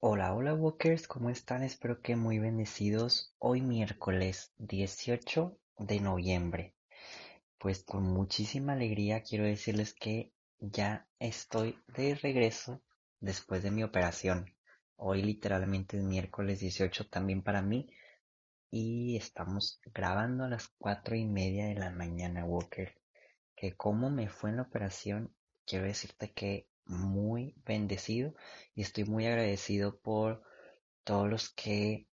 [0.00, 1.64] Hola, hola Walkers, ¿cómo están?
[1.64, 3.34] Espero que muy bendecidos.
[3.40, 6.76] Hoy miércoles 18 de noviembre.
[7.58, 10.30] Pues con muchísima alegría quiero decirles que
[10.60, 12.80] ya estoy de regreso
[13.18, 14.54] después de mi operación.
[14.94, 17.92] Hoy literalmente es miércoles 18 también para mí
[18.70, 22.94] y estamos grabando a las cuatro y media de la mañana, Walker.
[23.56, 25.34] Que cómo me fue en la operación,
[25.66, 28.34] quiero decirte que muy bendecido
[28.74, 30.42] y estoy muy agradecido por
[31.04, 32.08] todos los que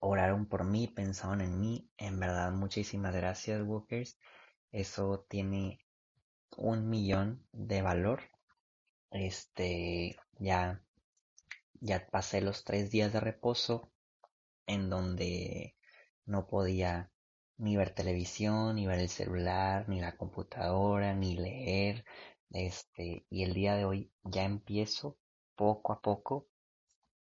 [0.00, 1.88] oraron por mí, pensaron en mí.
[1.96, 4.18] En verdad, muchísimas gracias, Walkers.
[4.72, 5.78] Eso tiene
[6.56, 8.22] un millón de valor.
[9.10, 10.82] Este, ya,
[11.80, 13.92] ya pasé los tres días de reposo
[14.66, 15.76] en donde
[16.26, 17.10] no podía
[17.58, 22.04] ni ver televisión, ni ver el celular, ni la computadora, ni leer,
[22.52, 25.16] este, y el día de hoy ya empiezo
[25.56, 26.48] poco a poco,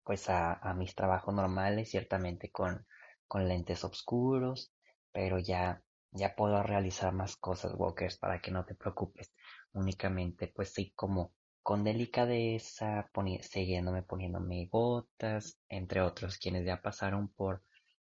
[0.03, 2.85] pues a, mis trabajos normales, ciertamente con,
[3.27, 4.71] con lentes oscuros,
[5.11, 9.33] pero ya, ya puedo realizar más cosas, Walkers, para que no te preocupes.
[9.73, 17.27] Únicamente, pues sí, como con delicadeza, poni siguiéndome poniéndome gotas, entre otros, quienes ya pasaron
[17.33, 17.63] por,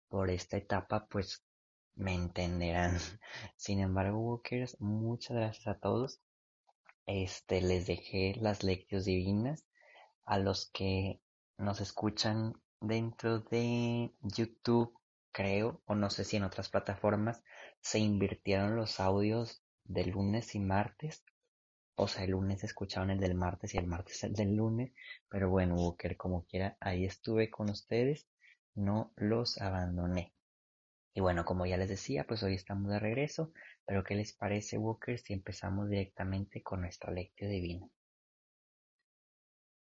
[0.08, 1.42] por esta etapa, pues
[1.94, 2.98] me entenderán.
[3.56, 6.20] Sin embargo, Walkers, muchas gracias a todos
[7.06, 9.64] este, les dejé las lecciones divinas
[10.24, 11.20] a los que
[11.58, 14.92] nos escuchan dentro de YouTube,
[15.32, 17.42] creo, o no sé si en otras plataformas,
[17.80, 21.24] se invirtieron los audios de lunes y martes.
[21.94, 24.92] O sea, el lunes escucharon el del martes y el martes el del lunes.
[25.28, 28.26] Pero bueno, Walker, como quiera, ahí estuve con ustedes.
[28.74, 30.34] No los abandoné.
[31.14, 33.50] Y bueno, como ya les decía, pues hoy estamos de regreso,
[33.86, 37.88] pero ¿qué les parece, Walker, si empezamos directamente con nuestra lectio divina?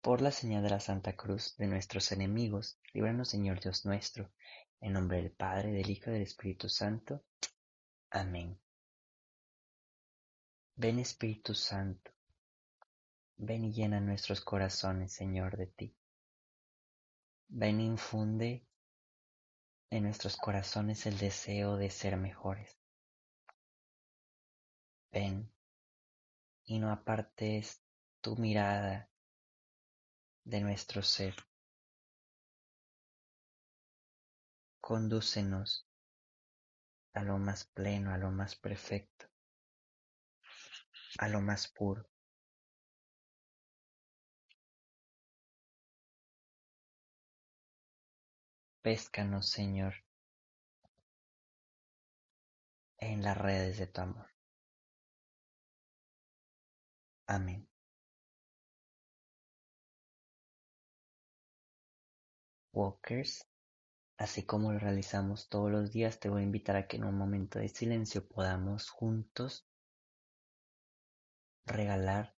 [0.00, 4.30] Por la señal de la Santa Cruz de nuestros enemigos, líbranos Señor Dios nuestro,
[4.80, 7.24] en nombre del Padre, del Hijo y del Espíritu Santo.
[8.10, 8.56] Amén.
[10.76, 12.12] Ven Espíritu Santo,
[13.36, 15.96] ven y llena nuestros corazones, Señor, de ti.
[17.48, 18.64] Ven e infunde
[19.90, 22.78] en nuestros corazones el deseo de ser mejores.
[25.10, 25.50] Ven
[26.64, 27.82] y no apartes
[28.20, 29.08] tu mirada
[30.44, 31.34] de nuestro ser.
[34.80, 35.86] Condúcenos
[37.14, 39.26] a lo más pleno, a lo más perfecto,
[41.18, 42.08] a lo más puro.
[48.82, 49.94] Péscanos, Señor,
[52.98, 54.37] en las redes de tu amor.
[57.28, 57.68] Amén.
[62.72, 63.46] Walkers,
[64.16, 67.18] así como lo realizamos todos los días, te voy a invitar a que en un
[67.18, 69.68] momento de silencio podamos juntos
[71.66, 72.34] regalar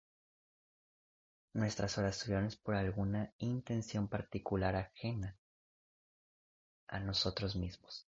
[1.52, 5.38] nuestras oraciones por alguna intención particular ajena
[6.88, 8.09] a nosotros mismos.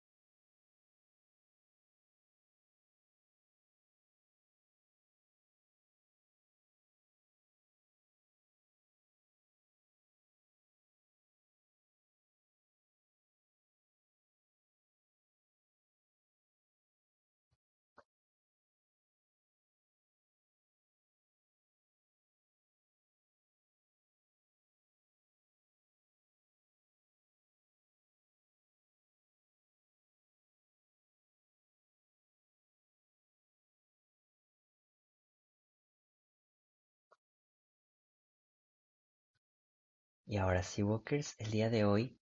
[40.29, 42.16] Y ahora sí, Walkers, el día de hoy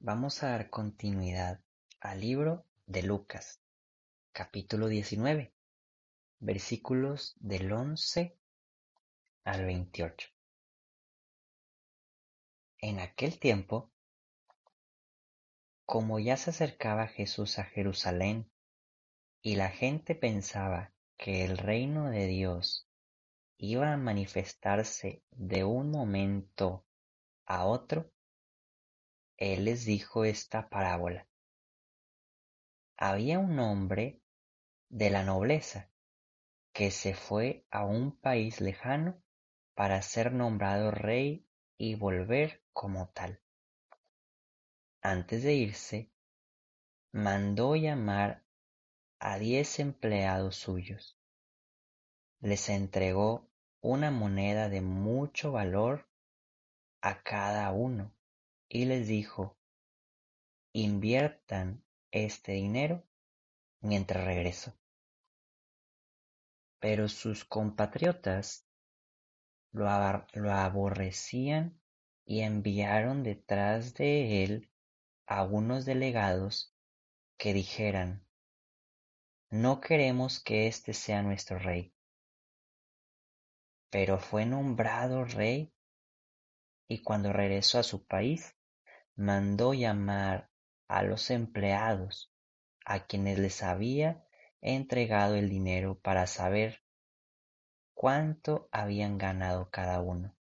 [0.00, 1.60] vamos a dar continuidad
[2.00, 3.62] al libro de Lucas,
[4.32, 5.54] capítulo 19,
[6.40, 8.36] versículos del 11
[9.44, 10.28] al 28.
[12.78, 13.92] En aquel tiempo,
[15.86, 18.50] como ya se acercaba Jesús a Jerusalén
[19.42, 22.83] y la gente pensaba que el reino de Dios
[23.70, 26.84] iba a manifestarse de un momento
[27.46, 28.10] a otro,
[29.36, 31.26] él les dijo esta parábola.
[32.96, 34.20] Había un hombre
[34.88, 35.90] de la nobleza
[36.72, 39.22] que se fue a un país lejano
[39.74, 41.46] para ser nombrado rey
[41.76, 43.40] y volver como tal.
[45.02, 46.10] Antes de irse,
[47.12, 48.44] mandó llamar
[49.18, 51.18] a diez empleados suyos.
[52.40, 53.48] Les entregó
[53.84, 56.08] una moneda de mucho valor
[57.02, 58.14] a cada uno
[58.66, 59.58] y les dijo,
[60.72, 63.04] inviertan este dinero
[63.82, 64.74] mientras regreso.
[66.78, 68.66] Pero sus compatriotas
[69.72, 71.78] lo, aborrecían
[72.24, 74.70] y enviaron detrás de él
[75.26, 76.74] a unos delegados
[77.36, 78.26] que dijeran,
[79.50, 81.93] no queremos que éste sea nuestro rey.
[83.94, 85.72] Pero fue nombrado rey
[86.88, 88.56] y cuando regresó a su país,
[89.14, 90.50] mandó llamar
[90.88, 92.34] a los empleados
[92.84, 94.26] a quienes les había
[94.60, 96.82] entregado el dinero para saber
[97.94, 100.36] cuánto habían ganado cada uno.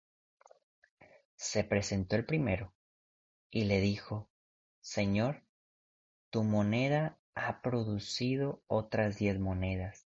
[1.35, 2.75] Se presentó el primero
[3.49, 4.29] y le dijo,
[4.83, 5.43] Señor,
[6.29, 10.07] tu moneda ha producido otras diez monedas.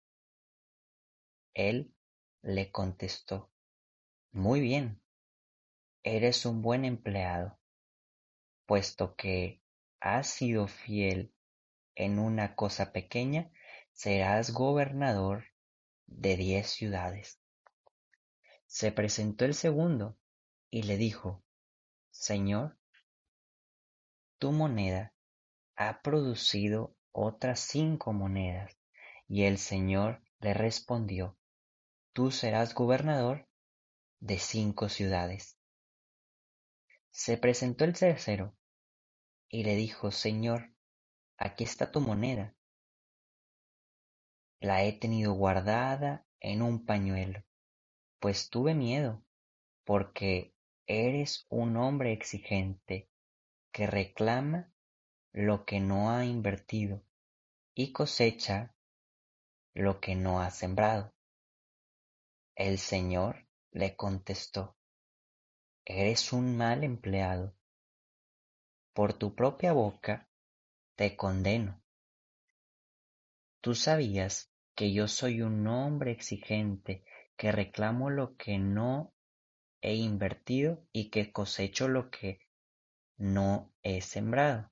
[1.55, 1.95] Él
[2.41, 3.51] le contestó,
[4.31, 5.01] Muy bien,
[6.03, 7.59] eres un buen empleado,
[8.65, 9.61] puesto que
[9.99, 11.33] has sido fiel
[11.95, 13.51] en una cosa pequeña,
[13.93, 15.45] serás gobernador
[16.07, 17.39] de diez ciudades.
[18.65, 20.17] Se presentó el segundo
[20.69, 21.43] y le dijo,
[22.09, 22.77] Señor,
[24.39, 25.13] tu moneda
[25.75, 28.77] ha producido otras cinco monedas.
[29.27, 31.37] Y el Señor le respondió,
[32.13, 33.47] Tú serás gobernador
[34.19, 35.57] de cinco ciudades.
[37.09, 38.53] Se presentó el tercero
[39.47, 40.73] y le dijo, Señor,
[41.37, 42.53] aquí está tu moneda.
[44.59, 47.45] La he tenido guardada en un pañuelo,
[48.19, 49.23] pues tuve miedo,
[49.85, 50.53] porque
[50.87, 53.09] eres un hombre exigente
[53.71, 54.73] que reclama
[55.31, 57.05] lo que no ha invertido
[57.73, 58.75] y cosecha
[59.73, 61.13] lo que no ha sembrado.
[62.63, 64.77] El Señor le contestó,
[65.83, 67.55] Eres un mal empleado.
[68.93, 70.29] Por tu propia boca
[70.95, 71.81] te condeno.
[73.61, 77.03] Tú sabías que yo soy un hombre exigente,
[77.35, 79.11] que reclamo lo que no
[79.81, 82.41] he invertido y que cosecho lo que
[83.17, 84.71] no he sembrado.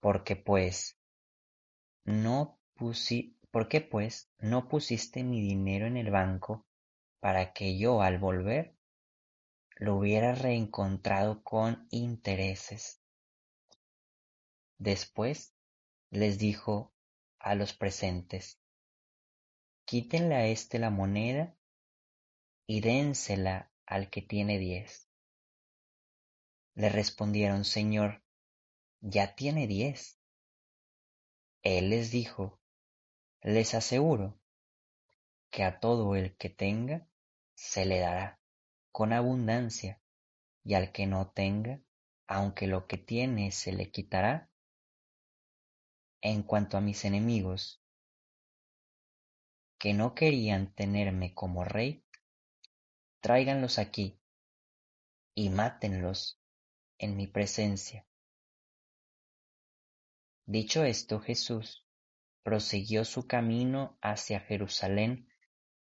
[0.00, 0.98] Porque pues
[2.06, 2.58] no
[3.68, 6.66] qué pues no pusiste mi dinero en el banco
[7.20, 8.74] para que yo al volver
[9.76, 13.00] lo hubiera reencontrado con intereses.
[14.78, 15.54] Después
[16.10, 16.92] les dijo
[17.38, 18.58] a los presentes,
[19.84, 21.54] quítenle a éste la moneda
[22.66, 25.08] y dénsela al que tiene diez.
[26.74, 28.24] Le respondieron, Señor,
[29.00, 30.18] ya tiene diez.
[31.62, 32.58] Él les dijo,
[33.44, 34.40] les aseguro
[35.50, 37.06] que a todo el que tenga
[37.54, 38.40] se le dará
[38.90, 40.00] con abundancia,
[40.64, 41.82] y al que no tenga,
[42.26, 44.50] aunque lo que tiene se le quitará.
[46.22, 47.82] En cuanto a mis enemigos,
[49.78, 52.02] que no querían tenerme como rey,
[53.20, 54.18] tráiganlos aquí
[55.34, 56.40] y mátenlos
[56.96, 58.06] en mi presencia.
[60.46, 61.83] Dicho esto, Jesús
[62.44, 65.26] prosiguió su camino hacia Jerusalén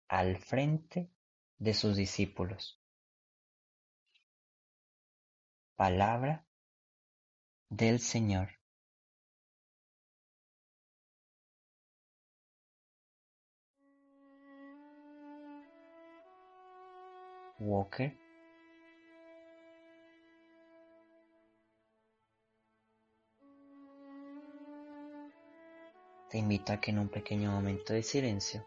[0.07, 1.09] al frente
[1.57, 2.79] de sus discípulos.
[5.75, 6.45] Palabra
[7.69, 8.49] del Señor.
[17.57, 18.20] Walker
[26.31, 28.65] te invito a que en un pequeño momento de silencio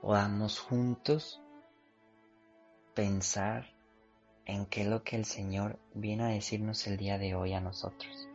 [0.00, 1.40] podamos juntos
[2.92, 3.72] pensar
[4.44, 7.60] en qué es lo que el Señor viene a decirnos el día de hoy a
[7.60, 8.28] nosotros.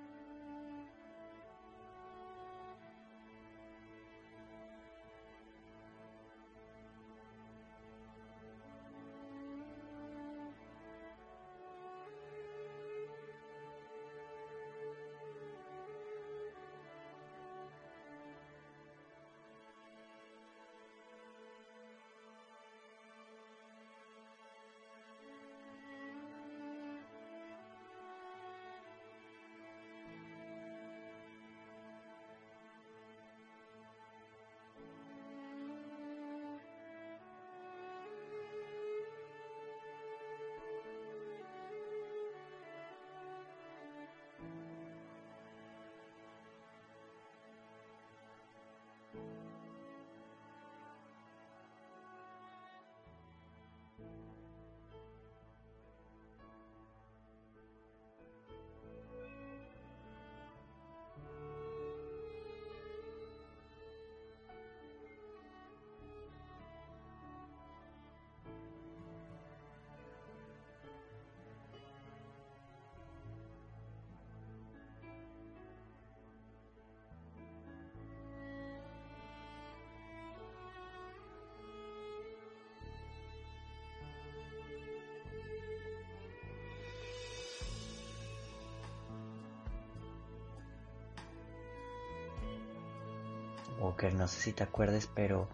[93.80, 95.48] Walker, no sé si te acuerdes, pero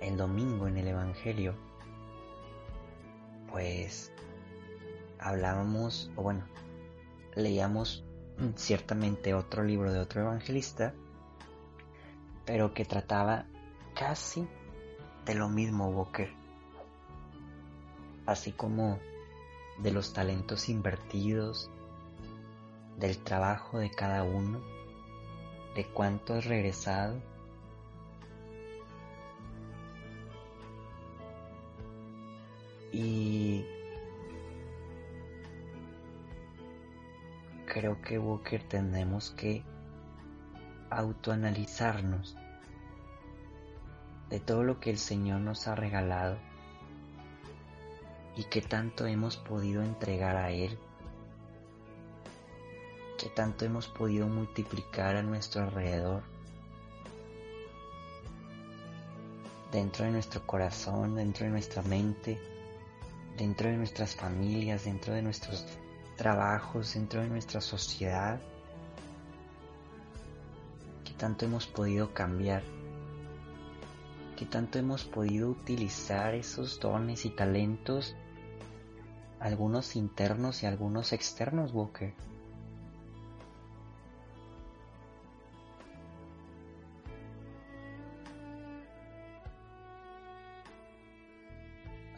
[0.00, 1.54] el domingo en el Evangelio,
[3.50, 4.12] pues
[5.18, 6.44] hablábamos, o bueno,
[7.34, 8.04] leíamos
[8.56, 10.94] ciertamente otro libro de otro evangelista,
[12.46, 13.44] pero que trataba
[13.94, 14.48] casi
[15.26, 16.32] de lo mismo, Walker.
[18.26, 18.98] Así como
[19.82, 21.70] de los talentos invertidos,
[22.98, 24.60] del trabajo de cada uno,
[25.80, 27.22] de cuánto has regresado.
[32.92, 33.64] Y
[37.64, 39.62] creo que Walker tenemos que
[40.90, 42.36] autoanalizarnos
[44.28, 46.36] de todo lo que el Señor nos ha regalado
[48.36, 50.78] y que tanto hemos podido entregar a Él,
[53.20, 56.22] que tanto hemos podido multiplicar a nuestro alrededor,
[59.70, 62.40] dentro de nuestro corazón, dentro de nuestra mente,
[63.36, 65.66] dentro de nuestras familias, dentro de nuestros
[66.16, 68.40] trabajos, dentro de nuestra sociedad,
[71.04, 72.62] que tanto hemos podido cambiar,
[74.34, 78.16] que tanto hemos podido utilizar esos dones y talentos,
[79.40, 82.14] algunos internos y algunos externos, Walker.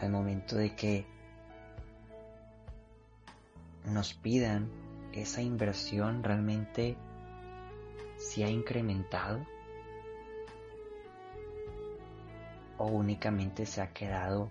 [0.02, 1.06] Al momento de que
[3.84, 4.68] nos pidan
[5.12, 6.96] esa inversión realmente
[8.16, 9.46] se ha incrementado
[12.78, 14.50] o únicamente se ha quedado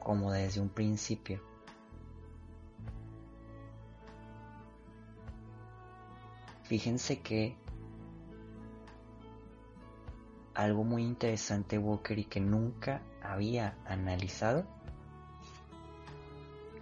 [0.00, 1.40] como desde un principio.
[6.64, 7.61] Fíjense que
[10.64, 14.66] algo muy interesante Walker y que nunca había analizado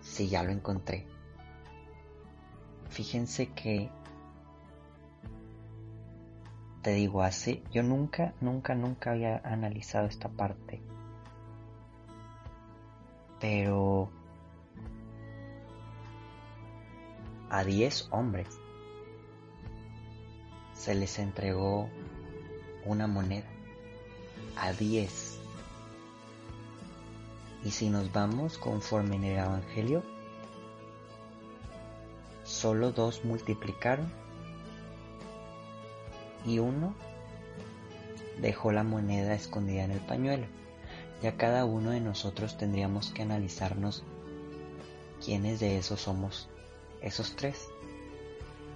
[0.01, 1.07] Sí, ya lo encontré.
[2.89, 3.91] Fíjense que
[6.83, 10.83] te digo así, yo nunca, nunca, nunca había analizado esta parte.
[13.39, 14.11] Pero
[17.51, 18.49] a 10 hombres
[20.73, 21.89] se les entregó
[22.85, 23.49] una moneda.
[24.63, 25.39] A 10.
[27.65, 30.03] Y si nos vamos conforme en el Evangelio,
[32.45, 34.13] solo dos multiplicaron
[36.45, 36.95] y uno
[38.43, 40.47] dejó la moneda escondida en el pañuelo.
[41.23, 44.05] Ya cada uno de nosotros tendríamos que analizarnos
[45.25, 46.51] quiénes de esos somos
[47.01, 47.67] esos tres.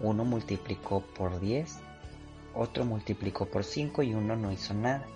[0.01, 1.77] Uno multiplicó por 10,
[2.55, 5.07] otro multiplicó por 5 y uno no hizo nada.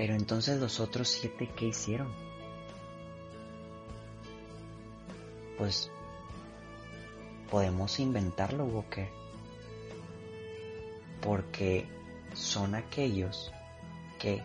[0.00, 2.10] Pero entonces los otros siete, ¿qué hicieron?
[5.58, 5.90] Pues
[7.50, 9.10] podemos inventarlo, Walker.
[11.20, 11.86] Porque
[12.32, 13.52] son aquellos
[14.18, 14.42] que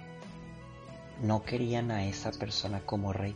[1.22, 3.34] no querían a esa persona como rey.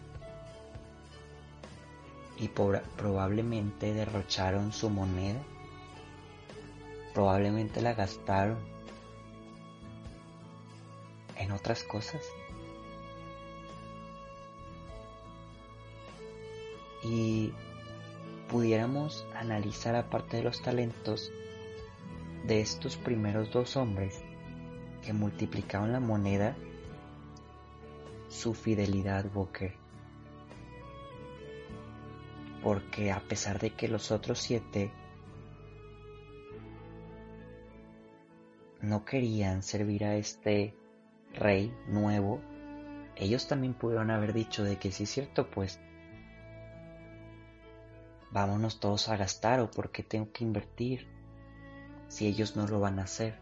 [2.37, 5.39] Y probablemente derrocharon su moneda.
[7.13, 8.57] Probablemente la gastaron
[11.39, 12.21] en otras cosas.
[17.01, 17.53] Y
[18.49, 21.31] pudiéramos analizar aparte de los talentos
[22.45, 24.21] de estos primeros dos hombres
[25.03, 26.55] que multiplicaban la moneda,
[28.27, 29.73] su fidelidad, Walker.
[32.61, 34.91] Porque a pesar de que los otros siete
[38.81, 40.75] no querían servir a este
[41.33, 42.41] rey nuevo,
[43.15, 45.79] ellos también pudieron haber dicho de que si es cierto, pues
[48.31, 51.07] vámonos todos a gastar o porque tengo que invertir
[52.07, 53.39] si ellos no lo van a hacer.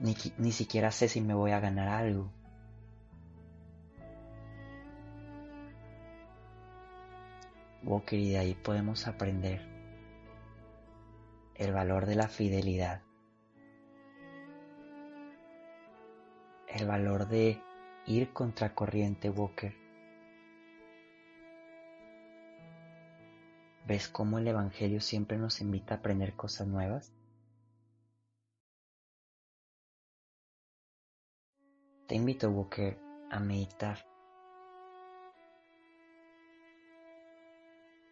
[0.00, 2.30] Ni, ni siquiera sé si me voy a ganar algo.
[8.10, 9.60] Y de ahí podemos aprender
[11.56, 13.03] el valor de la fidelidad.
[16.74, 17.62] El valor de
[18.06, 19.74] ir contra corriente, Walker.
[23.86, 27.12] ¿Ves cómo el Evangelio siempre nos invita a aprender cosas nuevas?
[32.08, 32.98] Te invito, Walker,
[33.30, 33.98] a meditar.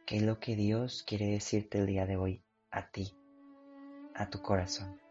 [0.06, 3.14] ¿Qué es lo que Dios quiere decirte el día de hoy a ti,
[4.14, 5.01] a tu corazón.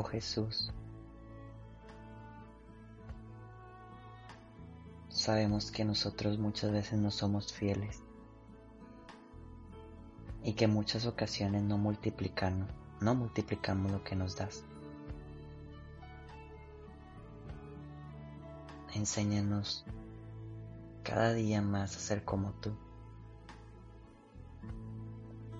[0.00, 0.72] Oh Jesús.
[5.08, 8.02] Sabemos que nosotros muchas veces no somos fieles
[10.42, 14.64] y que en muchas ocasiones no multiplicamos, no multiplicamos lo que nos das.
[18.94, 19.84] Enséñanos
[21.02, 22.72] cada día más a ser como tú,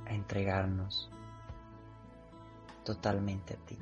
[0.07, 1.11] a entregarnos
[2.85, 3.79] totalmente a ti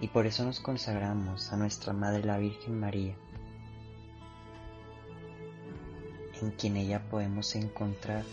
[0.00, 3.14] y por eso nos consagramos a nuestra Madre la Virgen María,
[6.40, 8.24] en quien ella podemos encontrar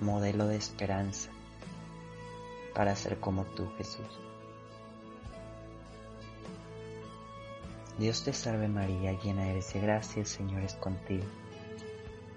[0.00, 1.30] modelo de esperanza
[2.74, 4.06] para ser como tú, Jesús.
[7.98, 11.24] Dios te salve María, llena eres de gracia, el Señor es contigo.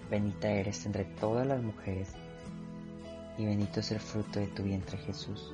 [0.09, 2.09] Bendita eres entre todas las mujeres,
[3.37, 5.53] y bendito es el fruto de tu vientre Jesús.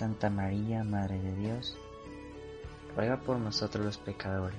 [0.00, 1.76] Santa María, Madre de Dios,
[2.96, 4.58] ruega por nosotros los pecadores,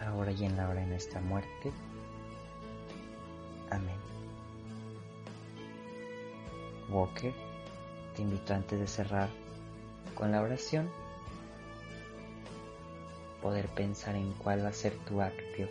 [0.00, 1.70] ahora y en la hora de nuestra muerte.
[3.70, 3.98] Amén.
[6.88, 7.34] Walker,
[8.16, 9.28] te invito antes de cerrar
[10.14, 10.88] con la oración,
[13.42, 15.68] poder pensar en cuál va a ser tu acto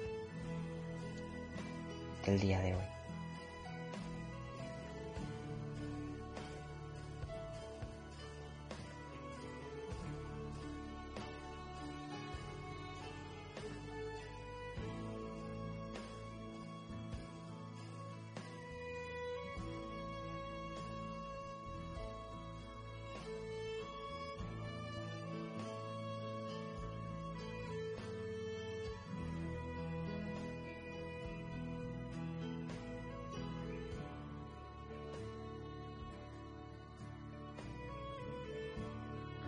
[2.23, 2.92] del día de hoy.